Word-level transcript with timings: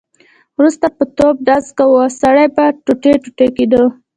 وروسته 0.57 0.85
به 0.95 1.03
توپ 1.17 1.35
ډز 1.47 1.65
کاوه 1.77 1.97
او 2.05 2.15
سړی 2.21 2.47
به 2.55 2.65
ټوټې 2.85 3.45
کېده. 3.55 3.83